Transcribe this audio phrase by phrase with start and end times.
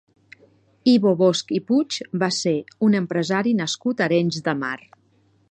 [0.93, 2.55] Ivo Bosch i Puig va ser
[2.89, 4.77] un empresari nascut a Arenys de Mar.